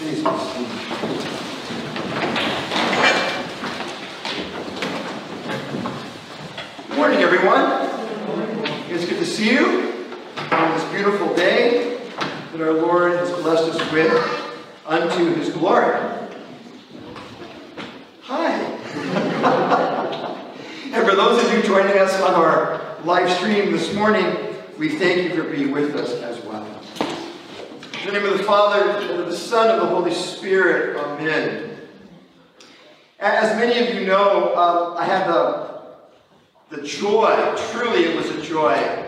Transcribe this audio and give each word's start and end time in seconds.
Good 0.00 0.24
morning, 6.96 7.18
everyone. 7.18 7.86
It's 8.88 9.04
good 9.04 9.18
to 9.18 9.26
see 9.26 9.52
you 9.52 10.16
on 10.52 10.72
this 10.72 10.84
beautiful 10.90 11.34
day 11.34 12.00
that 12.50 12.62
our 12.62 12.72
Lord 12.72 13.12
has 13.12 13.30
blessed 13.42 13.78
us 13.78 13.92
with 13.92 14.10
unto 14.86 15.34
his 15.34 15.50
glory. 15.50 16.00
Hi. 18.22 18.52
and 20.94 21.06
for 21.06 21.14
those 21.14 21.44
of 21.44 21.52
you 21.52 21.62
joining 21.62 21.98
us 21.98 22.18
on 22.22 22.36
our 22.36 22.96
live 23.04 23.30
stream 23.36 23.70
this 23.70 23.92
morning, 23.92 24.34
we 24.78 24.88
thank 24.88 25.24
you 25.24 25.34
for 25.34 25.42
being 25.50 25.72
with 25.72 25.94
us. 25.94 26.29
In 28.00 28.06
the 28.06 28.12
name 28.12 28.32
of 28.32 28.38
the 28.38 28.44
Father, 28.44 28.98
and 28.98 29.20
of 29.20 29.26
the 29.26 29.36
Son, 29.36 29.68
and 29.68 29.78
of 29.78 29.86
the 29.86 29.94
Holy 29.94 30.14
Spirit, 30.14 30.96
Amen. 30.96 31.76
As 33.18 33.54
many 33.58 33.86
of 33.86 33.94
you 33.94 34.06
know, 34.06 34.56
um, 34.56 34.96
I 34.96 35.04
had 35.04 35.28
the, 35.28 35.82
the 36.70 36.82
joy, 36.82 37.54
truly 37.72 38.04
it 38.04 38.16
was 38.16 38.30
a 38.30 38.40
joy, 38.40 39.04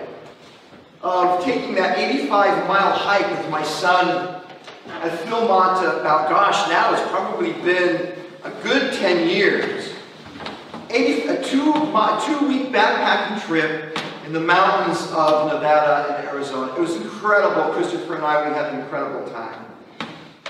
of 1.00 1.42
taking 1.42 1.74
that 1.77 1.97
85 1.97 2.69
mile 2.69 2.92
hike 2.92 3.30
with 3.30 3.48
my 3.48 3.62
son 3.62 4.42
at 4.86 5.19
Philmont 5.20 5.78
about, 6.00 6.28
gosh, 6.28 6.69
now 6.69 6.92
it's 6.92 7.11
probably 7.11 7.55
been 7.64 8.12
a 8.45 8.50
good 8.62 8.92
10 8.92 9.27
years. 9.27 9.91
80, 10.91 11.28
a 11.28 11.42
two, 11.42 11.72
two 11.72 12.47
week 12.47 12.70
backpacking 12.70 13.41
trip 13.47 13.98
in 14.25 14.33
the 14.33 14.41
mountains 14.41 15.01
of 15.12 15.53
Nevada 15.53 16.19
and 16.19 16.29
Arizona. 16.29 16.73
It 16.75 16.81
was 16.81 16.97
incredible. 16.97 17.73
Christopher 17.73 18.17
and 18.17 18.25
I, 18.25 18.48
we 18.48 18.55
had 18.55 18.73
an 18.75 18.81
incredible 18.81 19.31
time. 19.31 19.67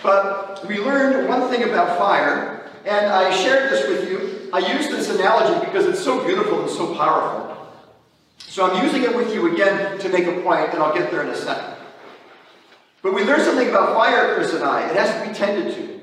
But 0.02 0.66
we 0.66 0.78
learned 0.78 1.28
one 1.28 1.48
thing 1.50 1.62
about 1.62 1.96
fire, 1.96 2.70
and 2.84 3.06
I 3.06 3.34
shared 3.34 3.70
this 3.70 3.88
with 3.88 4.10
you. 4.10 4.50
I 4.52 4.58
use 4.58 4.88
this 4.88 5.08
analogy 5.08 5.64
because 5.64 5.86
it's 5.86 6.02
so 6.02 6.24
beautiful 6.24 6.62
and 6.62 6.70
so 6.70 6.94
powerful. 6.94 7.72
So 8.38 8.70
I'm 8.70 8.84
using 8.84 9.02
it 9.02 9.16
with 9.16 9.32
you 9.32 9.52
again 9.52 9.98
to 9.98 10.08
make 10.08 10.26
a 10.26 10.40
point, 10.42 10.70
and 10.74 10.82
I'll 10.82 10.94
get 10.94 11.10
there 11.10 11.22
in 11.22 11.28
a 11.28 11.36
second. 11.36 11.76
But 13.00 13.14
we 13.14 13.24
learned 13.24 13.42
something 13.42 13.68
about 13.68 13.94
fire, 13.94 14.34
Chris 14.34 14.52
and 14.52 14.62
I. 14.62 14.88
It 14.90 14.96
has 14.96 15.22
to 15.22 15.28
be 15.28 15.34
tended 15.34 15.74
to. 15.74 16.00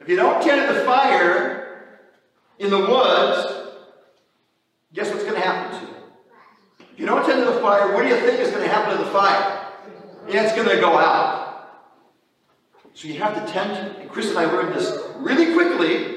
If 0.00 0.08
you 0.08 0.16
don't 0.16 0.42
tend 0.42 0.66
to 0.68 0.74
the 0.74 0.84
fire 0.84 1.94
in 2.58 2.70
the 2.70 2.78
woods, 2.78 3.70
guess 4.92 5.10
what's 5.10 5.23
happen 5.44 5.80
to 5.80 5.94
it? 5.94 6.02
If 6.92 7.00
you 7.00 7.06
don't 7.06 7.24
tend 7.24 7.44
to 7.44 7.52
the 7.52 7.60
fire, 7.60 7.92
what 7.92 8.02
do 8.02 8.08
you 8.08 8.16
think 8.16 8.40
is 8.40 8.50
going 8.50 8.62
to 8.62 8.68
happen 8.68 8.96
to 8.96 9.04
the 9.04 9.10
fire? 9.10 9.68
Yeah, 10.28 10.44
it's 10.44 10.54
going 10.54 10.68
to 10.68 10.76
go 10.76 10.96
out. 10.96 11.44
So 12.94 13.08
you 13.08 13.14
have 13.14 13.34
to 13.34 13.52
tend 13.52 13.72
and 13.98 14.08
Chris 14.08 14.30
and 14.30 14.38
I 14.38 14.44
learned 14.44 14.74
this 14.74 14.96
really 15.16 15.52
quickly 15.52 16.14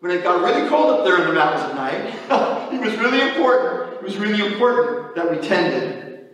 when 0.00 0.12
it 0.12 0.24
got 0.24 0.42
really 0.42 0.68
cold 0.68 0.90
up 0.90 1.04
there 1.04 1.20
in 1.20 1.28
the 1.28 1.32
mountains 1.32 1.62
at 1.62 1.74
night. 1.76 2.72
it 2.72 2.80
was 2.80 2.96
really 2.98 3.20
important. 3.20 3.94
It 3.94 4.02
was 4.02 4.16
really 4.16 4.44
important 4.44 5.14
that 5.14 5.30
we 5.30 5.38
tended 5.38 6.30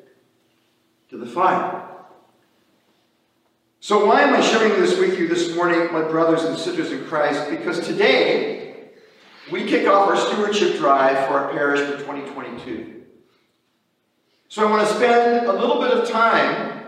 to 1.11 1.19
the 1.19 1.27
fire. 1.27 1.83
So 3.81 4.07
why 4.07 4.23
am 4.23 4.35
I 4.35 4.41
sharing 4.41 4.81
this 4.81 4.99
with 4.99 5.19
you 5.19 5.29
this 5.29 5.55
morning, 5.55 5.93
my 5.93 6.01
brothers 6.01 6.43
and 6.45 6.57
sisters 6.57 6.91
in 6.91 7.05
Christ? 7.05 7.51
Because 7.51 7.87
today 7.87 8.64
we 9.51 9.65
kick 9.67 9.87
off 9.87 10.09
our 10.09 10.17
stewardship 10.17 10.79
drive 10.79 11.27
for 11.27 11.35
our 11.35 11.53
parish 11.53 11.81
for 11.81 11.99
2022. 11.99 13.03
So 14.49 14.67
I 14.67 14.71
want 14.71 14.87
to 14.87 14.95
spend 14.95 15.47
a 15.47 15.53
little 15.53 15.81
bit 15.81 15.91
of 15.91 16.09
time 16.09 16.87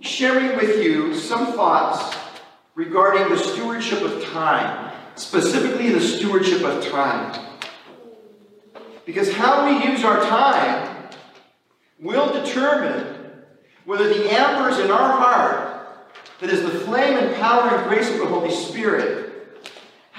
sharing 0.00 0.56
with 0.56 0.82
you 0.82 1.14
some 1.14 1.52
thoughts 1.54 2.16
regarding 2.74 3.28
the 3.28 3.38
stewardship 3.38 4.02
of 4.02 4.24
time, 4.26 4.92
specifically 5.16 5.90
the 5.90 6.00
stewardship 6.00 6.62
of 6.62 6.86
time. 6.86 7.46
Because 9.04 9.32
how 9.32 9.66
we 9.66 9.90
use 9.90 10.04
our 10.04 10.20
time 10.26 11.08
will 11.98 12.32
determine 12.32 13.16
whether 13.84 14.06
the 14.06 14.30
embers 14.30 14.78
in 14.78 14.90
our 14.90 15.12
heart, 15.12 16.06
that 16.40 16.50
is 16.50 16.62
the 16.62 16.78
flame 16.80 17.16
and 17.16 17.34
power 17.36 17.74
and 17.74 17.88
grace 17.88 18.08
of 18.10 18.18
the 18.18 18.26
Holy 18.26 18.50
Spirit, 18.50 19.27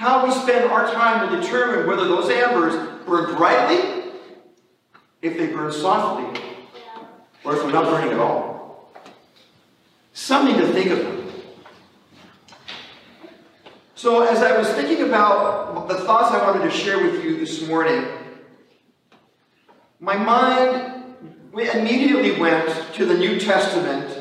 how 0.00 0.24
we 0.24 0.32
spend 0.32 0.64
our 0.70 0.90
time 0.94 1.28
will 1.28 1.42
determine 1.42 1.86
whether 1.86 2.08
those 2.08 2.30
embers 2.30 2.74
burn 3.04 3.36
brightly, 3.36 4.10
if 5.20 5.36
they 5.36 5.48
burn 5.48 5.70
softly, 5.70 6.40
or 7.44 7.54
if 7.54 7.60
they're 7.60 7.70
not 7.70 7.84
burning 7.84 8.10
at 8.10 8.18
all. 8.18 8.94
Something 10.14 10.56
to 10.56 10.68
think 10.68 10.90
about. 10.90 11.22
So, 13.94 14.22
as 14.22 14.42
I 14.42 14.56
was 14.56 14.68
thinking 14.68 15.06
about 15.06 15.86
the 15.86 15.96
thoughts 15.96 16.34
I 16.34 16.50
wanted 16.50 16.64
to 16.64 16.70
share 16.70 17.02
with 17.02 17.22
you 17.22 17.36
this 17.36 17.68
morning, 17.68 18.06
my 20.00 20.16
mind 20.16 21.14
immediately 21.52 22.40
went 22.40 22.94
to 22.94 23.04
the 23.04 23.18
New 23.18 23.38
Testament 23.38 24.18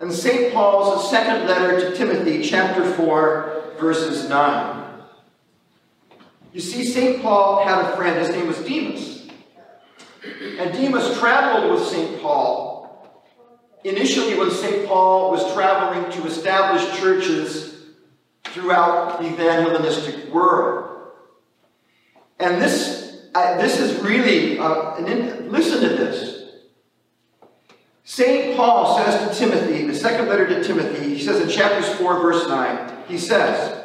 and 0.00 0.10
St. 0.10 0.54
Paul's 0.54 1.10
second 1.10 1.46
letter 1.46 1.78
to 1.78 1.94
Timothy, 1.94 2.42
chapter 2.42 2.90
4, 2.94 3.55
verses 3.78 4.28
9. 4.28 4.86
You 6.52 6.60
see, 6.60 6.84
St. 6.84 7.22
Paul 7.22 7.64
had 7.64 7.84
a 7.84 7.96
friend, 7.96 8.18
his 8.18 8.30
name 8.30 8.46
was 8.46 8.58
Demas. 8.58 9.28
And 10.58 10.72
Demas 10.72 11.18
traveled 11.18 11.72
with 11.72 11.86
St. 11.86 12.20
Paul. 12.20 12.76
Initially, 13.84 14.38
when 14.38 14.50
St. 14.50 14.86
Paul 14.88 15.30
was 15.30 15.52
traveling 15.54 16.10
to 16.12 16.26
establish 16.26 16.98
churches 16.98 17.84
throughout 18.44 19.20
the 19.20 19.28
evangelistic 19.28 20.32
world. 20.32 21.12
And 22.38 22.60
this, 22.60 23.28
uh, 23.34 23.56
this 23.58 23.78
is 23.78 24.02
really, 24.02 24.58
uh, 24.58 24.96
an, 24.96 25.50
listen 25.52 25.82
to 25.82 25.88
this. 25.88 26.35
St. 28.16 28.56
Paul 28.56 28.96
says 28.96 29.28
to 29.28 29.38
Timothy, 29.38 29.80
in 29.80 29.88
the 29.88 29.94
second 29.94 30.28
letter 30.28 30.48
to 30.48 30.64
Timothy, 30.64 31.16
he 31.16 31.22
says 31.22 31.38
in 31.38 31.50
chapters 31.50 31.86
4, 31.98 32.18
verse 32.22 32.48
9, 32.48 33.04
he 33.08 33.18
says, 33.18 33.78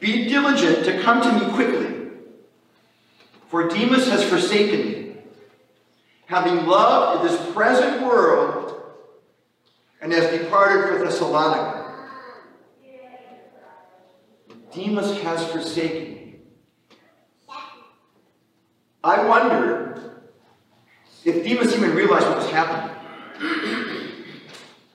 Be 0.00 0.26
diligent 0.26 0.86
to 0.86 1.02
come 1.02 1.20
to 1.20 1.30
me 1.30 1.52
quickly, 1.52 2.08
for 3.48 3.68
Demas 3.68 4.08
has 4.08 4.24
forsaken 4.24 4.86
me, 4.90 5.16
having 6.24 6.64
loved 6.64 7.28
this 7.28 7.52
present 7.52 8.00
world, 8.00 8.80
and 10.00 10.10
has 10.10 10.30
departed 10.30 10.88
for 10.88 11.04
Thessalonica. 11.04 12.08
Demas 14.72 15.20
has 15.20 15.44
forsaken 15.52 16.14
me. 16.14 16.36
I 19.04 19.26
wonder 19.26 19.77
what 22.08 22.36
was 22.36 22.50
happening. 22.50 22.96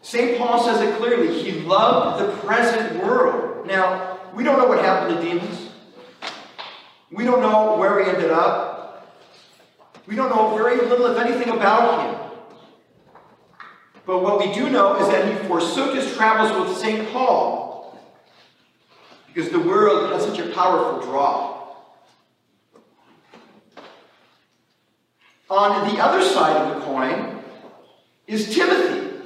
St. 0.02 0.38
Paul 0.38 0.64
says 0.64 0.82
it 0.82 0.96
clearly. 0.98 1.42
He 1.42 1.62
loved 1.62 2.24
the 2.24 2.38
present 2.46 3.04
world. 3.04 3.66
Now, 3.66 4.20
we 4.34 4.44
don't 4.44 4.58
know 4.58 4.68
what 4.68 4.84
happened 4.84 5.20
to 5.20 5.26
Demas. 5.26 5.70
We 7.12 7.24
don't 7.24 7.42
know 7.42 7.78
where 7.78 8.04
he 8.04 8.10
ended 8.10 8.32
up. 8.32 9.14
We 10.08 10.16
don't 10.16 10.30
know 10.30 10.56
very 10.56 10.78
little, 10.78 11.06
if 11.08 11.18
anything, 11.18 11.54
about 11.54 12.10
him. 12.10 12.32
But 14.06 14.22
what 14.22 14.40
we 14.40 14.54
do 14.54 14.70
know 14.70 14.98
is 14.98 15.08
that 15.08 15.32
he 15.32 15.48
forsook 15.48 15.96
his 15.96 16.14
travels 16.16 16.68
with 16.68 16.78
St. 16.78 17.10
Paul 17.12 17.98
because 19.34 19.50
the 19.52 19.60
world 19.60 20.12
has 20.12 20.26
such 20.26 20.40
a 20.40 20.50
powerful 20.52 21.02
draw. 21.02 21.53
On 25.54 25.88
the 25.88 26.02
other 26.02 26.24
side 26.24 26.58
of 26.58 26.74
the 26.74 26.86
coin 26.88 27.40
is 28.26 28.56
Timothy. 28.56 29.20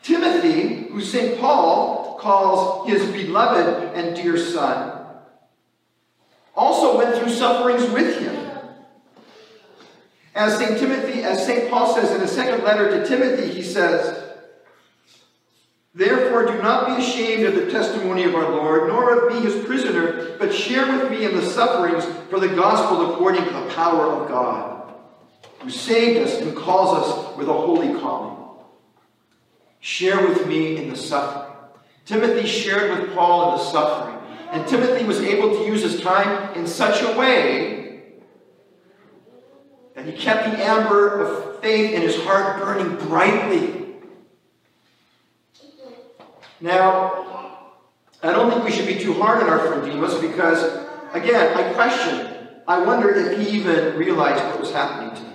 Timothy, 0.00 0.86
who 0.92 1.00
St. 1.00 1.40
Paul 1.40 2.18
calls 2.20 2.88
his 2.88 3.04
beloved 3.10 3.96
and 3.96 4.14
dear 4.14 4.38
son, 4.38 5.04
also 6.54 6.96
went 6.98 7.16
through 7.16 7.32
sufferings 7.32 7.90
with 7.90 8.20
him. 8.20 8.48
As 10.36 10.56
St. 10.56 10.78
Timothy, 10.78 11.24
as 11.24 11.44
St. 11.46 11.68
Paul 11.68 11.92
says 11.96 12.12
in 12.12 12.20
his 12.20 12.30
second 12.30 12.62
letter 12.62 12.96
to 12.96 13.04
Timothy, 13.04 13.50
he 13.50 13.62
says, 13.64 14.22
Therefore, 15.94 16.46
do 16.46 16.62
not 16.62 16.86
be 16.86 17.02
ashamed 17.02 17.44
of 17.44 17.56
the 17.56 17.72
testimony 17.72 18.22
of 18.22 18.36
our 18.36 18.48
Lord, 18.48 18.86
nor 18.86 19.26
of 19.26 19.34
me 19.34 19.40
his 19.40 19.64
prisoner, 19.64 20.36
but 20.38 20.54
share 20.54 20.86
with 20.86 21.10
me 21.10 21.24
in 21.24 21.34
the 21.34 21.44
sufferings 21.44 22.04
for 22.30 22.38
the 22.38 22.54
gospel 22.54 23.12
according 23.12 23.44
to 23.44 23.50
the 23.50 23.66
power 23.74 24.06
of 24.06 24.28
God, 24.28 24.71
who 25.62 25.70
saved 25.70 26.20
us 26.26 26.40
and 26.40 26.56
calls 26.56 26.98
us 26.98 27.36
with 27.36 27.48
a 27.48 27.52
holy 27.52 27.98
calling. 28.00 28.36
Share 29.80 30.26
with 30.26 30.46
me 30.46 30.76
in 30.76 30.90
the 30.90 30.96
suffering. 30.96 31.52
Timothy 32.04 32.46
shared 32.46 32.98
with 32.98 33.14
Paul 33.14 33.52
in 33.52 33.58
the 33.58 33.64
suffering. 33.64 34.18
And 34.50 34.66
Timothy 34.66 35.04
was 35.04 35.20
able 35.20 35.50
to 35.50 35.64
use 35.64 35.82
his 35.82 36.00
time 36.00 36.54
in 36.54 36.66
such 36.66 37.02
a 37.02 37.16
way 37.18 38.12
that 39.94 40.04
he 40.04 40.12
kept 40.12 40.50
the 40.50 40.62
amber 40.62 41.20
of 41.22 41.60
faith 41.60 41.92
in 41.92 42.02
his 42.02 42.16
heart 42.22 42.62
burning 42.62 42.96
brightly 43.08 43.82
Now, 46.62 47.58
I 48.22 48.30
don't 48.30 48.48
think 48.52 48.64
we 48.64 48.70
should 48.70 48.86
be 48.86 48.96
too 48.96 49.14
hard 49.14 49.42
on 49.42 49.48
our 49.48 49.58
friend 49.66 49.84
Demas 49.84 50.14
because, 50.20 50.62
again, 51.12 51.56
I 51.56 51.72
question. 51.72 52.28
I 52.68 52.78
wonder 52.84 53.12
if 53.12 53.36
he 53.36 53.58
even 53.58 53.96
realized 53.96 54.44
what 54.44 54.60
was 54.60 54.72
happening 54.72 55.12
to 55.16 55.22
him. 55.22 55.31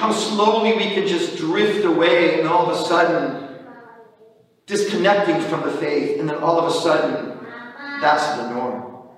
How 0.00 0.12
slowly 0.12 0.72
we 0.72 0.94
could 0.94 1.06
just 1.06 1.36
drift 1.36 1.84
away 1.84 2.40
and 2.40 2.48
all 2.48 2.70
of 2.70 2.74
a 2.74 2.84
sudden 2.88 3.50
disconnecting 4.64 5.42
from 5.42 5.60
the 5.60 5.72
faith, 5.72 6.18
and 6.18 6.26
then 6.26 6.36
all 6.38 6.58
of 6.58 6.72
a 6.72 6.74
sudden, 6.74 7.38
that's 8.00 8.38
the 8.38 8.48
norm. 8.48 9.08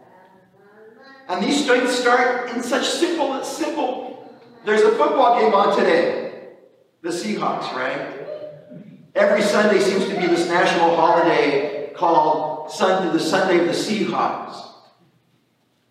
And 1.29 1.45
these 1.45 1.63
strengths 1.63 1.95
start 1.95 2.51
in 2.51 2.65
such 2.65 2.89
simple, 2.89 3.45
simple. 3.45 4.29
There's 4.65 4.83
a 4.83 4.91
football 4.97 5.39
game 5.39 5.55
on 5.55 5.79
today. 5.79 6.49
The 7.03 7.11
Seahawks, 7.11 7.73
right? 7.75 8.17
Every 9.15 9.43
Sunday 9.43 9.79
seems 9.79 10.07
to 10.07 10.21
be 10.21 10.27
this 10.27 10.49
national 10.49 10.97
holiday 10.97 11.93
called 11.95 12.73
Sunday, 12.73 13.13
the 13.13 13.21
Sunday 13.21 13.61
of 13.61 13.67
the 13.67 13.73
Seahawks. 13.73 14.69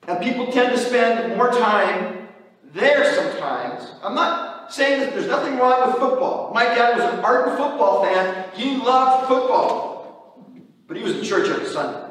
And 0.06 0.22
people 0.22 0.52
tend 0.52 0.76
to 0.76 0.78
spend 0.78 1.38
more 1.38 1.50
time 1.50 2.28
there 2.74 3.14
sometimes. 3.14 3.90
I'm 4.04 4.16
not 4.16 4.51
saying 4.72 5.02
that 5.02 5.14
there's 5.14 5.28
nothing 5.28 5.58
wrong 5.58 5.88
with 5.88 6.00
football. 6.00 6.52
My 6.54 6.64
dad 6.64 6.98
was 6.98 7.14
an 7.14 7.20
ardent 7.20 7.58
football 7.58 8.04
fan. 8.04 8.50
He 8.56 8.78
loved 8.78 9.28
football. 9.28 10.46
But 10.88 10.98
he 10.98 11.04
was 11.04 11.18
in 11.18 11.24
church 11.24 11.50
every 11.50 11.68
Sunday. 11.68 12.08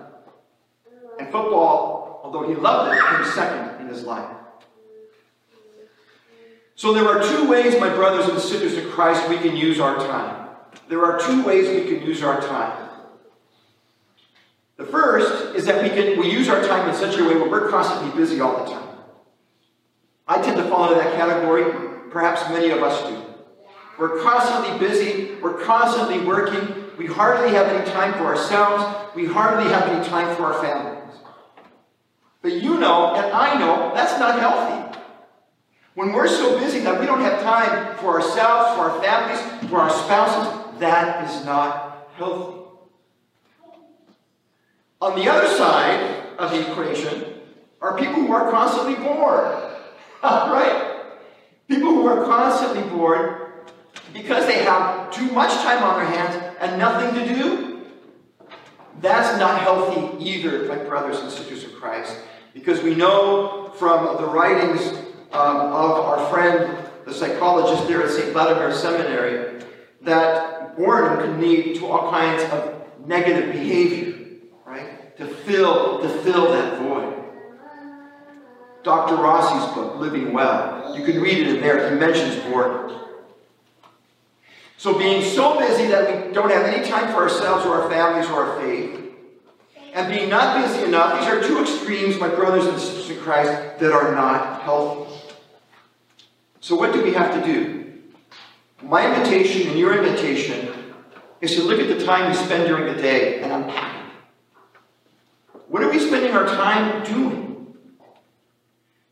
And 1.18 1.30
football, 1.30 2.20
although 2.22 2.48
he 2.48 2.54
loved 2.54 2.94
it, 2.94 3.02
came 3.02 3.24
second 3.32 3.80
in 3.80 3.88
his 3.88 4.04
life. 4.04 4.36
So 6.76 6.94
there 6.94 7.06
are 7.06 7.22
two 7.22 7.48
ways, 7.48 7.78
my 7.78 7.90
brothers 7.90 8.26
and 8.28 8.40
sisters 8.40 8.74
in 8.74 8.90
Christ, 8.90 9.28
we 9.28 9.36
can 9.36 9.56
use 9.56 9.80
our 9.80 9.96
time. 9.96 10.48
There 10.88 11.04
are 11.04 11.20
two 11.20 11.44
ways 11.44 11.68
we 11.68 11.94
can 11.94 12.06
use 12.06 12.22
our 12.22 12.40
time. 12.40 12.88
The 14.76 14.86
first 14.86 15.54
is 15.54 15.66
that 15.66 15.82
we 15.82 15.90
can 15.90 16.18
we 16.18 16.30
use 16.30 16.48
our 16.48 16.62
time 16.62 16.88
in 16.88 16.94
such 16.94 17.18
a 17.18 17.24
way 17.24 17.34
where 17.34 17.50
we're 17.50 17.68
constantly 17.68 18.18
busy 18.18 18.40
all 18.40 18.64
the 18.64 18.70
time. 18.72 18.88
I 20.26 20.40
tend 20.40 20.56
to 20.56 20.64
fall 20.70 20.84
into 20.90 21.04
that 21.04 21.16
category. 21.16 21.89
Perhaps 22.10 22.48
many 22.50 22.70
of 22.70 22.82
us 22.82 23.08
do. 23.08 23.22
We're 23.98 24.22
constantly 24.22 24.78
busy. 24.78 25.34
We're 25.42 25.62
constantly 25.64 26.20
working. 26.26 26.86
We 26.98 27.06
hardly 27.06 27.54
have 27.54 27.66
any 27.68 27.88
time 27.90 28.14
for 28.14 28.24
ourselves. 28.24 29.14
We 29.14 29.26
hardly 29.26 29.70
have 29.70 29.88
any 29.88 30.04
time 30.06 30.34
for 30.36 30.44
our 30.44 30.62
families. 30.62 31.18
But 32.42 32.52
you 32.52 32.78
know, 32.78 33.14
and 33.14 33.32
I 33.32 33.58
know, 33.58 33.92
that's 33.94 34.18
not 34.18 34.38
healthy. 34.40 34.98
When 35.94 36.12
we're 36.12 36.28
so 36.28 36.58
busy 36.58 36.80
that 36.80 36.98
we 36.98 37.06
don't 37.06 37.20
have 37.20 37.42
time 37.42 37.96
for 37.98 38.20
ourselves, 38.20 38.74
for 38.76 38.90
our 38.90 39.02
families, 39.02 39.68
for 39.68 39.80
our 39.80 39.90
spouses, 39.90 40.78
that 40.80 41.28
is 41.28 41.44
not 41.44 42.08
healthy. 42.14 42.56
On 45.02 45.18
the 45.18 45.28
other 45.28 45.48
side 45.56 46.26
of 46.38 46.50
the 46.50 46.70
equation 46.70 47.34
are 47.80 47.98
people 47.98 48.14
who 48.14 48.32
are 48.32 48.50
constantly 48.50 48.94
bored. 48.94 49.69
Are 52.10 52.24
constantly 52.24 52.82
bored 52.90 53.52
because 54.12 54.46
they 54.46 54.64
have 54.64 55.10
too 55.10 55.30
much 55.32 55.52
time 55.62 55.82
on 55.82 55.98
their 55.98 56.06
hands 56.06 56.56
and 56.60 56.78
nothing 56.78 57.14
to 57.14 57.34
do. 57.34 57.80
That's 59.00 59.38
not 59.38 59.60
healthy 59.60 60.22
either, 60.22 60.66
my 60.66 60.76
brothers 60.76 61.20
and 61.20 61.30
sisters 61.30 61.64
in 61.64 61.70
Christ, 61.70 62.16
because 62.52 62.82
we 62.82 62.94
know 62.94 63.72
from 63.76 64.16
the 64.18 64.26
writings 64.26 64.92
um, 65.32 65.56
of 65.56 65.92
our 65.92 66.30
friend, 66.30 66.76
the 67.06 67.14
psychologist 67.14 67.88
there 67.88 68.02
at 68.02 68.10
St. 68.10 68.32
Vladimir 68.32 68.74
Seminary, 68.74 69.62
that 70.02 70.76
boredom 70.76 71.18
can 71.18 71.40
lead 71.40 71.76
to 71.76 71.86
all 71.86 72.10
kinds 72.10 72.42
of 72.52 72.80
negative 73.06 73.52
behavior, 73.52 74.40
right? 74.66 75.16
To 75.16 75.26
fill, 75.26 76.00
to 76.00 76.08
fill 76.22 76.52
that 76.52 76.78
void. 76.82 77.20
Dr. 78.82 79.16
Rossi's 79.16 79.49
book, 79.74 79.96
Living 79.96 80.32
Well. 80.32 80.96
You 80.96 81.04
can 81.04 81.20
read 81.20 81.38
it 81.38 81.46
in 81.48 81.60
there. 81.60 81.90
He 81.90 81.96
mentions 81.98 82.42
boredom. 82.44 82.98
So 84.76 84.98
being 84.98 85.22
so 85.22 85.58
busy 85.58 85.88
that 85.88 86.28
we 86.28 86.32
don't 86.32 86.50
have 86.50 86.64
any 86.64 86.88
time 86.88 87.12
for 87.12 87.22
ourselves 87.22 87.66
or 87.66 87.82
our 87.82 87.90
families 87.90 88.30
or 88.30 88.44
our 88.44 88.60
faith, 88.60 88.98
and 89.92 90.12
being 90.12 90.28
not 90.30 90.62
busy 90.62 90.84
enough, 90.84 91.18
these 91.18 91.28
are 91.28 91.42
two 91.42 91.60
extremes, 91.60 92.18
my 92.18 92.28
brothers 92.28 92.66
and 92.66 92.78
sisters 92.78 93.10
in 93.10 93.22
Christ, 93.22 93.50
that 93.78 93.92
are 93.92 94.14
not 94.14 94.62
healthy. 94.62 95.12
So 96.60 96.76
what 96.76 96.92
do 96.92 97.02
we 97.02 97.12
have 97.12 97.34
to 97.34 97.44
do? 97.44 97.92
My 98.82 99.14
invitation 99.14 99.68
and 99.68 99.78
your 99.78 100.02
invitation 100.02 100.68
is 101.40 101.54
to 101.56 101.62
look 101.62 101.80
at 101.80 101.88
the 101.88 102.04
time 102.04 102.30
we 102.30 102.36
spend 102.36 102.66
during 102.66 102.94
the 102.94 103.00
day 103.02 103.42
and 103.42 103.52
unpack 103.52 103.96
it. 103.96 104.00
What 105.68 105.82
are 105.82 105.90
we 105.90 105.98
spending 105.98 106.32
our 106.32 106.46
time 106.46 107.04
doing? 107.04 107.49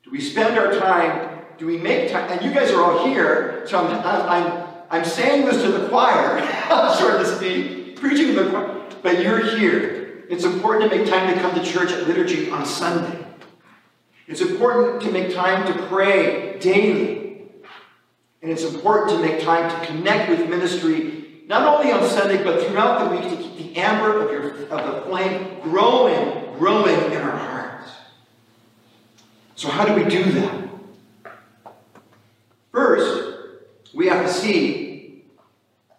Do 0.08 0.12
we 0.12 0.22
spend 0.22 0.58
our 0.58 0.72
time, 0.72 1.44
do 1.58 1.66
we 1.66 1.76
make 1.76 2.10
time? 2.10 2.32
And 2.32 2.42
you 2.42 2.50
guys 2.50 2.70
are 2.70 2.82
all 2.82 3.06
here, 3.06 3.66
so 3.66 3.78
I'm, 3.78 3.92
I'm, 4.26 4.68
I'm 4.88 5.04
saying 5.04 5.44
this 5.44 5.60
to 5.60 5.70
the 5.70 5.86
choir, 5.90 6.40
so 6.96 7.18
to 7.18 7.36
speak, 7.36 7.96
preaching 7.96 8.28
to 8.28 8.44
the 8.44 8.50
choir, 8.50 8.86
but 9.02 9.22
you're 9.22 9.58
here. 9.58 10.24
It's 10.30 10.44
important 10.44 10.90
to 10.90 10.96
make 10.96 11.06
time 11.06 11.34
to 11.34 11.38
come 11.38 11.54
to 11.54 11.62
church 11.62 11.92
at 11.92 12.08
liturgy 12.08 12.48
on 12.48 12.64
Sunday. 12.64 13.22
It's 14.26 14.40
important 14.40 15.02
to 15.02 15.10
make 15.10 15.34
time 15.34 15.70
to 15.70 15.86
pray 15.88 16.58
daily. 16.58 17.42
And 18.40 18.50
it's 18.50 18.64
important 18.64 19.10
to 19.10 19.18
make 19.18 19.42
time 19.42 19.68
to 19.68 19.86
connect 19.86 20.30
with 20.30 20.48
ministry, 20.48 21.42
not 21.48 21.66
only 21.66 21.92
on 21.92 22.08
Sunday, 22.08 22.42
but 22.42 22.66
throughout 22.66 23.04
the 23.04 23.14
week 23.14 23.24
to 23.24 23.36
keep 23.36 23.74
the 23.74 23.78
amber 23.78 24.22
of, 24.22 24.30
your, 24.30 24.52
of 24.68 24.94
the 24.94 25.02
flame 25.02 25.60
growing, 25.62 26.56
growing 26.58 27.12
in 27.12 27.18
our 27.18 27.36
hearts. 27.36 27.57
So, 29.58 29.66
how 29.68 29.84
do 29.84 29.92
we 29.92 30.08
do 30.08 30.22
that? 30.22 30.68
First, 32.70 33.34
we 33.92 34.06
have 34.06 34.24
to 34.24 34.32
see 34.32 35.24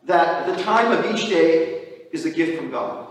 that 0.06 0.48
the 0.48 0.64
time 0.64 0.94
of 0.94 1.14
each 1.14 1.28
day 1.28 2.08
is 2.14 2.26
a 2.26 2.30
gift 2.30 2.58
from 2.58 2.72
God. 2.72 3.06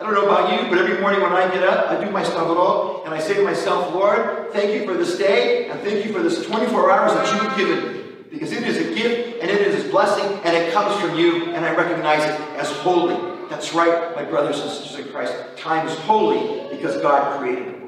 I 0.00 0.02
don't 0.02 0.14
know 0.14 0.24
about 0.24 0.50
you, 0.50 0.68
but 0.68 0.78
every 0.78 1.00
morning 1.00 1.20
when 1.20 1.30
I 1.30 1.48
get 1.54 1.62
up, 1.62 1.92
I 1.92 2.04
do 2.04 2.10
my 2.10 2.24
stavro, 2.24 3.04
and 3.04 3.14
I 3.14 3.20
say 3.20 3.34
to 3.34 3.44
myself, 3.44 3.94
Lord, 3.94 4.50
thank 4.50 4.74
you 4.74 4.84
for 4.84 4.94
this 4.94 5.16
day, 5.16 5.68
and 5.68 5.78
thank 5.82 6.04
you 6.04 6.12
for 6.12 6.20
this 6.20 6.44
24 6.44 6.90
hours 6.90 7.12
that 7.12 7.40
you've 7.40 7.56
given 7.56 7.92
me. 7.92 8.00
Because 8.32 8.50
it 8.50 8.64
is 8.64 8.78
a 8.78 8.94
gift, 8.96 9.40
and 9.40 9.48
it 9.48 9.60
is 9.60 9.84
a 9.84 9.88
blessing, 9.90 10.40
and 10.42 10.56
it 10.56 10.72
comes 10.72 11.00
from 11.00 11.16
you, 11.16 11.52
and 11.52 11.64
I 11.64 11.72
recognize 11.72 12.24
it 12.24 12.40
as 12.58 12.68
holy. 12.78 13.14
That's 13.48 13.74
right, 13.74 14.16
my 14.16 14.24
brothers 14.24 14.58
and 14.58 14.68
sisters 14.72 15.06
in 15.06 15.12
Christ. 15.12 15.36
Time 15.56 15.86
is 15.86 15.96
holy 16.00 16.68
because 16.76 17.00
God 17.00 17.38
created 17.38 17.68
it. 17.68 17.83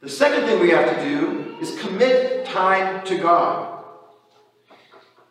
The 0.00 0.08
second 0.10 0.46
thing 0.46 0.60
we 0.60 0.70
have 0.70 0.94
to 0.94 1.04
do 1.04 1.56
is 1.60 1.78
commit 1.78 2.44
time 2.44 3.04
to 3.06 3.18
God. 3.18 3.84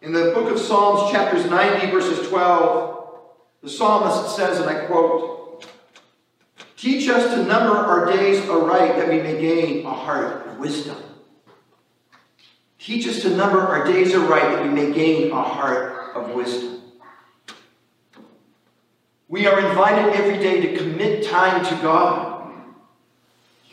In 0.01 0.12
the 0.12 0.31
book 0.31 0.51
of 0.51 0.60
Psalms, 0.60 1.12
chapters 1.12 1.50
90, 1.50 1.91
verses 1.91 2.27
12, 2.27 2.95
the 3.62 3.69
psalmist 3.69 4.36
says, 4.36 4.60
and 4.60 4.69
I 4.69 4.86
quote, 4.86 5.65
Teach 6.77 7.10
us 7.10 7.34
to 7.34 7.43
number 7.43 7.75
our 7.75 8.05
days 8.12 8.48
aright 8.50 8.95
that 8.98 9.10
we 9.10 9.22
may 9.22 9.39
gain 9.39 9.86
a 9.86 9.93
heart 9.93 10.45
of 10.48 10.60
wisdom. 10.60 10.98
Teach 12.77 13.07
us 13.07 13.22
to 13.22 13.29
number 13.29 13.60
our 13.60 13.86
days 13.86 14.13
aright 14.13 14.51
that 14.51 14.63
we 14.63 14.69
may 14.69 14.91
gain 14.91 15.31
a 15.31 15.41
heart 15.41 16.15
of 16.15 16.31
wisdom. 16.31 16.81
We 19.27 19.48
are 19.48 19.60
invited 19.69 20.13
every 20.13 20.38
day 20.38 20.62
to 20.62 20.77
commit 20.77 21.25
time 21.25 21.65
to 21.65 21.75
God. 21.81 22.35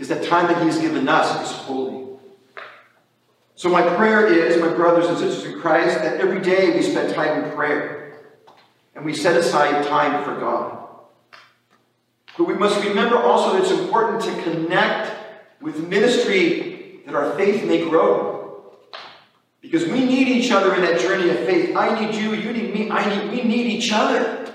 Because 0.02 0.18
that 0.18 0.28
time 0.28 0.49
that 0.49 0.61
He's 0.64 0.78
given 0.78 1.09
us 1.09 1.49
is 1.49 1.56
holy. 1.59 2.18
So 3.54 3.68
my 3.68 3.82
prayer 3.94 4.26
is, 4.26 4.61
my 4.61 4.75
brothers 4.75 5.06
and 5.06 5.16
sisters 5.16 5.44
in 5.44 5.61
Christ, 5.61 5.97
that 5.99 6.21
every 6.21 6.40
day 6.40 6.75
we 6.75 6.82
spend 6.82 7.14
time 7.14 7.44
in 7.44 7.52
prayer. 7.52 8.18
And 8.97 9.04
we 9.04 9.14
set 9.14 9.37
aside 9.37 9.87
time 9.87 10.25
for 10.25 10.40
God. 10.40 10.88
But 12.37 12.49
we 12.49 12.54
must 12.54 12.85
remember 12.85 13.16
also 13.16 13.52
that 13.52 13.62
it's 13.62 13.71
important 13.71 14.25
to 14.25 14.42
connect 14.42 15.12
with 15.61 15.87
ministry 15.87 17.02
that 17.06 17.14
our 17.14 17.37
faith 17.37 17.64
may 17.64 17.88
grow. 17.88 18.75
Because 19.61 19.85
we 19.85 20.04
need 20.04 20.26
each 20.26 20.50
other 20.50 20.75
in 20.75 20.80
that 20.80 20.99
journey 20.99 21.30
of 21.30 21.37
faith. 21.47 21.76
I 21.76 22.00
need 22.00 22.16
you, 22.16 22.35
you 22.35 22.52
need 22.52 22.75
me, 22.75 22.90
I 22.90 23.09
need 23.09 23.30
we 23.30 23.44
need 23.44 23.66
each 23.68 23.92
other. 23.92 24.52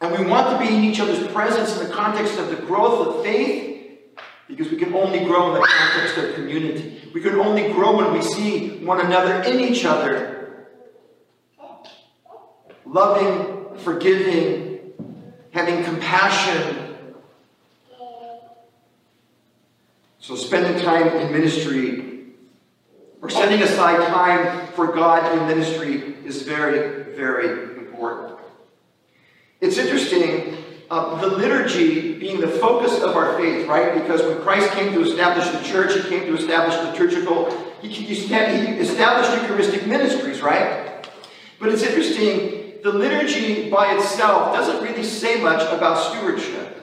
And 0.00 0.18
we 0.18 0.24
want 0.24 0.58
to 0.58 0.66
be 0.66 0.74
in 0.74 0.84
each 0.84 1.00
other's 1.00 1.30
presence 1.34 1.78
in 1.78 1.86
the 1.86 1.94
context 1.94 2.38
of 2.38 2.48
the 2.48 2.56
growth 2.56 3.08
of 3.08 3.22
faith 3.22 3.67
because 4.48 4.70
we 4.70 4.78
can 4.78 4.94
only 4.94 5.20
grow 5.20 5.48
in 5.48 5.60
the 5.60 5.66
context 5.66 6.16
of 6.16 6.34
community. 6.34 7.08
We 7.12 7.20
can 7.20 7.34
only 7.34 7.70
grow 7.70 7.98
when 7.98 8.12
we 8.14 8.22
see 8.22 8.82
one 8.84 9.04
another 9.04 9.42
in 9.42 9.60
each 9.60 9.84
other. 9.84 10.66
Loving, 12.86 13.78
forgiving, 13.78 14.94
having 15.52 15.84
compassion. 15.84 16.96
So 20.18 20.34
spending 20.34 20.82
time 20.82 21.08
in 21.08 21.30
ministry 21.32 22.08
or 23.20 23.28
setting 23.28 23.62
aside 23.62 24.08
time 24.08 24.68
for 24.68 24.86
God 24.88 25.36
in 25.36 25.46
ministry 25.46 26.14
is 26.24 26.42
very, 26.42 27.14
very 27.14 27.78
important. 27.78 28.38
It's 29.60 29.76
interesting, 29.76 30.57
uh, 30.90 31.20
the 31.20 31.26
liturgy 31.26 32.18
being 32.18 32.40
the 32.40 32.48
focus 32.48 33.00
of 33.00 33.14
our 33.14 33.36
faith, 33.38 33.66
right? 33.66 33.94
Because 33.94 34.22
when 34.22 34.40
Christ 34.40 34.70
came 34.72 34.92
to 34.94 35.02
establish 35.02 35.46
the 35.48 35.62
church, 35.62 35.94
he 35.94 36.08
came 36.08 36.26
to 36.26 36.36
establish 36.36 36.74
liturgical, 36.76 37.50
he, 37.82 37.88
he 37.88 38.14
established 38.14 39.42
Eucharistic 39.42 39.86
ministries, 39.86 40.40
right? 40.40 41.06
But 41.60 41.70
it's 41.70 41.82
interesting, 41.82 42.80
the 42.82 42.90
liturgy 42.90 43.68
by 43.68 43.94
itself 43.94 44.54
doesn't 44.54 44.82
really 44.82 45.04
say 45.04 45.42
much 45.42 45.60
about 45.72 45.98
stewardship. 45.98 46.74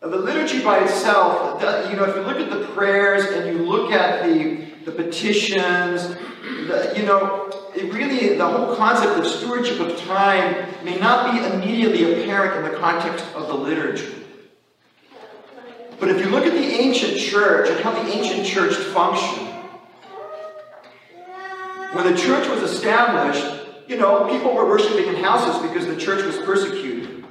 The 0.00 0.16
liturgy 0.16 0.62
by 0.62 0.80
itself, 0.80 1.62
you 1.90 1.96
know, 1.96 2.04
if 2.04 2.16
you 2.16 2.22
look 2.22 2.38
at 2.38 2.50
the 2.50 2.66
prayers 2.74 3.24
and 3.24 3.46
you 3.46 3.64
look 3.64 3.90
at 3.90 4.24
the, 4.24 4.66
the 4.84 4.92
petitions, 4.92 6.08
the, 6.42 6.92
you 6.96 7.04
know, 7.04 7.50
it 7.76 7.92
really, 7.92 8.36
the 8.36 8.46
whole 8.46 8.76
concept 8.76 9.18
of 9.18 9.26
stewardship 9.26 9.80
of 9.80 9.98
time 10.00 10.68
may 10.84 10.96
not 10.98 11.32
be 11.32 11.44
immediately 11.44 12.22
apparent 12.22 12.64
in 12.64 12.72
the 12.72 12.78
context 12.78 13.24
of 13.34 13.48
the 13.48 13.54
liturgy. 13.54 14.14
But 15.98 16.08
if 16.10 16.20
you 16.20 16.30
look 16.30 16.44
at 16.44 16.52
the 16.52 16.64
ancient 16.64 17.18
church 17.18 17.70
and 17.70 17.80
how 17.80 17.92
the 17.92 18.08
ancient 18.08 18.46
church 18.46 18.74
functioned, 18.74 19.48
when 21.92 22.12
the 22.12 22.16
church 22.16 22.48
was 22.48 22.62
established, 22.62 23.44
you 23.88 23.96
know, 23.96 24.28
people 24.28 24.54
were 24.54 24.66
worshiping 24.66 25.06
in 25.06 25.16
houses 25.22 25.60
because 25.62 25.86
the 25.86 25.96
church 25.96 26.24
was 26.24 26.36
persecuted. 26.38 27.24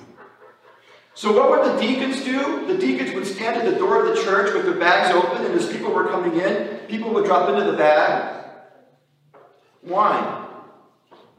So 1.15 1.31
what 1.31 1.49
would 1.51 1.71
the 1.71 1.79
deacons 1.79 2.23
do? 2.23 2.65
The 2.67 2.77
deacons 2.77 3.13
would 3.13 3.27
stand 3.27 3.57
at 3.57 3.71
the 3.71 3.77
door 3.77 4.05
of 4.05 4.15
the 4.15 4.23
church 4.23 4.53
with 4.53 4.65
their 4.65 4.79
bags 4.79 5.13
open, 5.15 5.45
and 5.45 5.53
as 5.53 5.71
people 5.71 5.93
were 5.93 6.07
coming 6.07 6.39
in, 6.39 6.79
people 6.87 7.13
would 7.13 7.25
drop 7.25 7.49
into 7.49 7.69
the 7.69 7.77
bag 7.77 8.42
wine, 9.85 10.45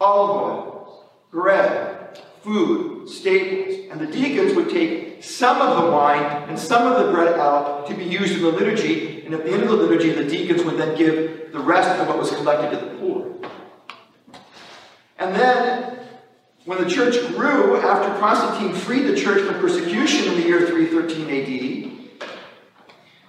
olive 0.00 0.30
oil, 0.30 1.10
bread, 1.30 2.18
food, 2.42 3.08
staples, 3.08 3.90
and 3.90 4.00
the 4.00 4.06
deacons 4.06 4.54
would 4.54 4.68
take 4.68 5.22
some 5.22 5.60
of 5.62 5.82
the 5.82 5.90
wine 5.90 6.48
and 6.48 6.58
some 6.58 6.90
of 6.90 7.04
the 7.04 7.12
bread 7.12 7.38
out 7.38 7.86
to 7.86 7.94
be 7.94 8.04
used 8.04 8.36
in 8.36 8.42
the 8.42 8.50
liturgy, 8.50 9.24
and 9.24 9.34
at 9.34 9.44
the 9.44 9.50
end 9.50 9.62
of 9.62 9.70
the 9.70 9.76
liturgy, 9.76 10.10
the 10.12 10.24
deacons 10.24 10.62
would 10.64 10.76
then 10.76 10.96
give 10.96 11.52
the 11.52 11.58
rest 11.58 11.88
of 12.00 12.08
what 12.08 12.18
was 12.18 12.30
collected 12.30 12.78
to 12.78 12.84
the 12.84 12.94
poor. 12.98 13.34
And 15.18 15.34
then, 15.34 15.98
when 16.66 16.82
the 16.82 16.88
church 16.88 17.16
grew, 17.34 17.76
after 17.76 18.18
Constantine 18.20 18.74
freed 18.74 19.06
the 19.06 19.16
church 19.16 19.42
from 19.46 19.60
persecution 19.60 20.32
in 20.32 20.40
the 20.40 20.46
year 20.46 20.66
313 20.66 21.30
AD, 21.30 22.28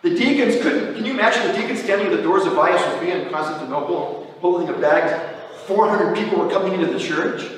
the 0.01 0.15
deacons 0.15 0.61
couldn't. 0.61 0.95
Can 0.95 1.05
you 1.05 1.13
imagine 1.13 1.47
the 1.47 1.53
deacons 1.53 1.81
standing 1.81 2.07
at 2.07 2.15
the 2.15 2.21
doors 2.21 2.45
of 2.45 2.53
Hagia 2.53 2.79
Sophia 2.79 3.23
in 3.23 3.31
Constantinople, 3.31 4.24
holding 4.51 4.69
a 4.69 4.77
bag? 4.77 5.35
400 5.67 6.15
people 6.15 6.39
were 6.39 6.49
coming 6.49 6.73
into 6.73 6.93
the 6.93 6.99
church. 6.99 7.49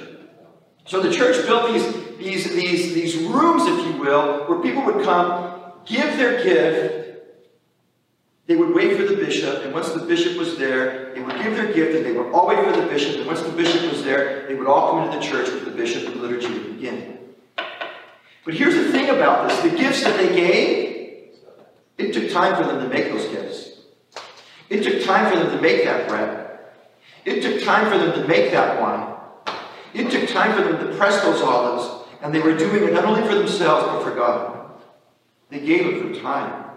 So 0.86 1.02
the 1.02 1.12
church 1.12 1.46
built 1.46 1.74
these, 1.74 1.86
these, 2.18 2.56
these, 2.56 2.94
these 2.94 3.16
rooms, 3.18 3.64
if 3.66 3.86
you 3.86 4.00
will, 4.00 4.46
where 4.46 4.62
people 4.62 4.84
would 4.86 5.04
come, 5.04 5.74
give 5.86 6.16
their 6.18 6.42
gift, 6.44 7.06
they 8.46 8.56
would 8.56 8.74
wait 8.74 8.96
for 8.96 9.04
the 9.04 9.18
bishop, 9.18 9.66
and 9.66 9.74
once 9.74 9.90
the 9.90 10.06
bishop 10.06 10.38
was 10.38 10.58
there, 10.58 11.14
they 11.14 11.22
would 11.22 11.36
give 11.44 11.58
their 11.58 11.74
gift, 11.74 11.98
and 11.98 12.06
they 12.06 12.14
would 12.14 12.32
all 12.32 12.48
wait 12.48 12.64
for 12.64 12.80
the 12.80 12.88
bishop, 12.88 13.18
and 13.18 13.28
once 13.28 13.42
the 13.42 13.52
bishop 13.52 13.92
was 13.92 14.06
there, 14.06 14.48
they 14.48 14.56
would 14.56 14.68
all 14.68 14.92
come 14.92 15.04
into 15.04 15.18
the 15.18 15.24
church 15.24 15.52
with 15.52 15.66
the 15.66 15.72
bishop, 15.72 16.08
and 16.08 16.16
the 16.16 16.22
liturgy 16.22 16.48
would 16.54 16.76
begin. 16.76 17.18
But 18.46 18.54
here's 18.54 18.76
the 18.76 18.90
thing 18.94 19.10
about 19.10 19.50
this 19.50 19.60
the 19.60 19.78
gifts 19.78 20.02
that 20.06 20.16
they 20.16 20.34
gave, 20.34 21.34
it 21.98 22.14
took 22.14 22.32
time 22.32 22.56
for 22.56 22.64
them 22.64 22.82
to 22.82 22.88
make 22.88 23.12
those 23.12 23.28
gifts. 23.28 23.72
It 24.70 24.84
took 24.84 25.04
time 25.04 25.30
for 25.30 25.38
them 25.38 25.54
to 25.54 25.62
make 25.62 25.84
that 25.84 26.08
bread. 26.08 26.47
It 27.28 27.42
took 27.42 27.62
time 27.62 27.92
for 27.92 27.98
them 27.98 28.14
to 28.14 28.26
make 28.26 28.52
that 28.52 28.80
wine. 28.80 29.06
It 29.94 30.10
took 30.10 30.30
time 30.30 30.56
for 30.56 30.64
them 30.64 30.88
to 30.88 30.96
press 30.96 31.22
those 31.22 31.42
olives, 31.42 32.08
and 32.22 32.34
they 32.34 32.40
were 32.40 32.56
doing 32.56 32.86
it 32.86 32.94
not 32.94 33.04
only 33.04 33.22
for 33.28 33.36
themselves, 33.36 33.86
but 33.86 34.02
for 34.02 34.16
God. 34.16 34.72
They 35.50 35.60
gave 35.60 35.88
up 35.88 36.04
their 36.04 36.22
time. 36.22 36.68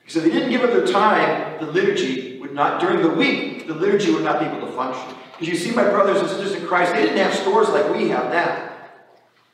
Because 0.00 0.16
if 0.16 0.24
they 0.24 0.30
didn't 0.30 0.50
give 0.50 0.60
up 0.60 0.72
their 0.72 0.86
time, 0.86 1.64
the 1.64 1.72
liturgy 1.72 2.38
would 2.40 2.52
not, 2.52 2.78
during 2.78 3.00
the 3.00 3.08
week, 3.08 3.66
the 3.68 3.74
liturgy 3.74 4.12
would 4.12 4.22
not 4.22 4.38
be 4.40 4.44
able 4.44 4.66
to 4.66 4.72
function. 4.74 5.16
Because 5.32 5.48
you 5.48 5.56
see, 5.56 5.74
my 5.74 5.84
brothers 5.84 6.20
and 6.20 6.28
sisters 6.28 6.60
in 6.60 6.66
Christ, 6.66 6.92
they 6.92 7.00
didn't 7.00 7.16
have 7.16 7.32
stores 7.32 7.70
like 7.70 7.90
we 7.90 8.10
have 8.10 8.30
now. 8.30 8.76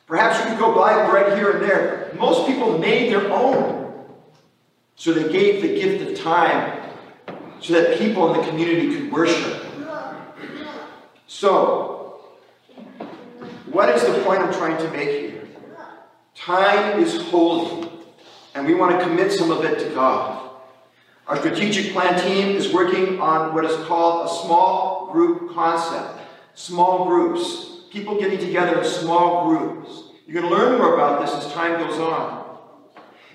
Perhaps 0.09 0.41
you 0.41 0.51
could 0.51 0.59
go 0.59 0.75
buy 0.75 1.09
bread 1.09 1.39
here 1.39 1.53
and 1.53 1.63
there. 1.63 2.13
Most 2.19 2.49
people 2.49 2.79
made 2.79 3.13
their 3.13 3.31
own. 3.33 4.05
So 4.97 5.13
they 5.13 5.31
gave 5.31 5.63
the 5.63 5.69
gift 5.69 6.11
of 6.11 6.19
time 6.19 6.83
so 7.61 7.75
that 7.75 7.97
people 7.97 8.35
in 8.35 8.41
the 8.41 8.47
community 8.49 8.93
could 8.93 9.13
worship. 9.13 9.66
So, 11.27 12.21
what 13.67 13.89
is 13.89 14.03
the 14.05 14.23
point 14.23 14.41
I'm 14.41 14.53
trying 14.53 14.79
to 14.79 14.91
make 14.91 15.09
here? 15.09 15.49
Time 16.37 17.01
is 17.01 17.21
holy, 17.23 17.91
and 18.55 18.65
we 18.65 18.75
want 18.75 18.97
to 18.97 19.05
commit 19.05 19.33
some 19.33 19.51
of 19.51 19.65
it 19.65 19.81
to 19.81 19.95
God. 19.95 20.51
Our 21.27 21.37
strategic 21.39 21.93
plan 21.93 22.21
team 22.21 22.55
is 22.55 22.73
working 22.73 23.21
on 23.21 23.53
what 23.53 23.65
is 23.65 23.75
called 23.87 24.27
a 24.27 24.29
small 24.29 25.09
group 25.11 25.53
concept. 25.53 26.21
Small 26.55 27.07
groups. 27.07 27.81
People 27.91 28.21
getting 28.21 28.39
together 28.39 28.81
in 28.81 28.85
small 28.85 29.49
groups. 29.49 30.05
You're 30.27 30.41
going 30.41 30.53
to 30.53 30.57
learn 30.57 30.79
more 30.79 30.95
about 30.95 31.21
this 31.21 31.35
as 31.35 31.53
time 31.53 31.81
goes 31.81 31.99
on. 31.99 32.47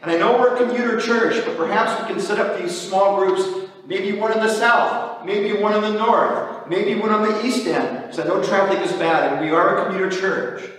And 0.01 0.11
I 0.11 0.17
know 0.17 0.39
we're 0.39 0.55
a 0.55 0.65
commuter 0.65 0.99
church, 0.99 1.43
but 1.45 1.57
perhaps 1.57 2.01
we 2.01 2.07
can 2.07 2.21
set 2.21 2.39
up 2.39 2.59
these 2.59 2.75
small 2.79 3.17
groups, 3.17 3.43
maybe 3.85 4.17
one 4.17 4.31
in 4.31 4.39
the 4.39 4.49
south, 4.49 5.10
maybe 5.25 5.59
one 5.61 5.73
on 5.73 5.81
the 5.81 5.97
north, 5.97 6.67
maybe 6.67 6.95
one 6.99 7.11
on 7.11 7.23
the 7.23 7.45
east 7.45 7.67
end, 7.67 8.03
because 8.03 8.19
I 8.19 8.27
know 8.27 8.43
traffic 8.43 8.79
is 8.79 8.91
bad, 8.93 9.33
and 9.33 9.45
we 9.45 9.51
are 9.51 9.77
a 9.77 9.85
commuter 9.85 10.09
church. 10.09 10.69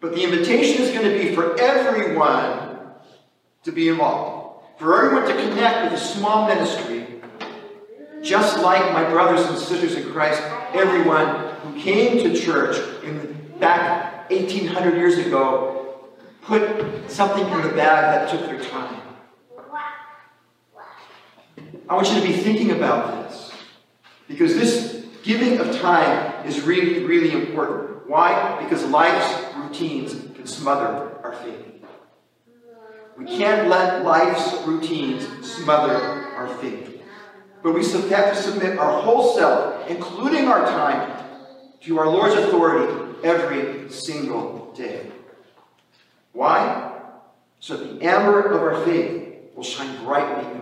But 0.00 0.14
the 0.14 0.24
invitation 0.24 0.82
is 0.82 0.90
going 0.90 1.10
to 1.10 1.18
be 1.18 1.34
for 1.34 1.58
everyone 1.60 2.80
to 3.64 3.72
be 3.72 3.88
involved, 3.88 4.66
for 4.78 5.04
everyone 5.04 5.28
to 5.28 5.34
connect 5.34 5.90
with 5.90 6.00
a 6.00 6.04
small 6.04 6.48
ministry, 6.48 7.06
just 8.22 8.60
like 8.60 8.92
my 8.92 9.08
brothers 9.08 9.46
and 9.46 9.58
sisters 9.58 9.94
in 9.94 10.10
Christ, 10.12 10.42
everyone 10.74 11.54
who 11.62 11.80
came 11.80 12.18
to 12.18 12.38
church 12.38 12.76
in 13.04 13.54
back 13.60 14.30
1800 14.30 14.96
years 14.96 15.18
ago 15.18 16.00
put 16.42 16.62
something 17.08 17.46
in 17.48 17.62
the 17.62 17.68
bag 17.68 17.76
that 17.76 18.28
took 18.28 18.46
their 18.46 18.60
time. 18.70 19.00
I 21.92 21.94
want 21.94 22.08
you 22.08 22.22
to 22.22 22.26
be 22.26 22.32
thinking 22.32 22.70
about 22.70 23.28
this 23.28 23.52
because 24.26 24.54
this 24.54 25.04
giving 25.22 25.58
of 25.58 25.78
time 25.78 26.46
is 26.46 26.62
really, 26.62 27.04
really 27.04 27.32
important. 27.32 28.08
Why? 28.08 28.58
Because 28.62 28.82
life's 28.86 29.54
routines 29.56 30.14
can 30.34 30.46
smother 30.46 31.20
our 31.22 31.34
faith. 31.34 31.84
We 33.18 33.26
can't 33.26 33.68
let 33.68 34.06
life's 34.06 34.66
routines 34.66 35.46
smother 35.46 35.94
our 36.34 36.48
faith. 36.62 37.02
But 37.62 37.74
we 37.74 37.84
have 37.84 38.08
to 38.08 38.36
submit 38.36 38.78
our 38.78 39.02
whole 39.02 39.36
self, 39.36 39.86
including 39.90 40.48
our 40.48 40.64
time, 40.64 41.14
to 41.82 41.98
our 41.98 42.08
Lord's 42.08 42.36
authority 42.36 43.18
every 43.22 43.90
single 43.90 44.72
day. 44.74 45.10
Why? 46.32 47.02
So 47.60 47.76
the 47.76 48.02
amber 48.02 48.40
of 48.40 48.62
our 48.62 48.82
faith 48.86 49.40
will 49.54 49.62
shine 49.62 50.02
brightly. 50.04 50.61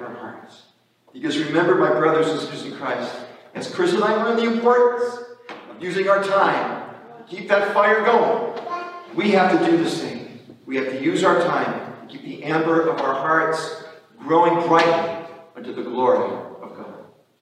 Because 1.13 1.39
remember, 1.39 1.75
my 1.75 1.91
brothers 1.91 2.29
and 2.29 2.41
sisters 2.41 2.65
in 2.65 2.77
Christ, 2.77 3.15
as 3.55 3.73
Chris 3.73 3.93
and 3.93 4.05
I 4.05 4.23
learned 4.23 4.39
the 4.39 4.53
importance 4.53 5.25
of 5.49 5.83
using 5.83 6.09
our 6.09 6.23
time 6.23 6.95
to 7.19 7.25
keep 7.25 7.49
that 7.49 7.75
fire 7.75 8.05
going, 8.05 8.59
we 9.15 9.31
have 9.33 9.59
to 9.59 9.71
do 9.71 9.77
the 9.77 9.91
same. 9.91 10.41
We 10.67 10.77
have 10.77 10.89
to 10.91 11.03
use 11.03 11.25
our 11.25 11.41
time 11.41 12.07
to 12.07 12.13
keep 12.13 12.23
the 12.23 12.45
amber 12.45 12.89
of 12.89 13.01
our 13.01 13.15
hearts 13.15 13.83
growing 14.19 14.67
brightly 14.69 15.27
unto 15.57 15.75
the 15.75 15.83
glory 15.83 16.50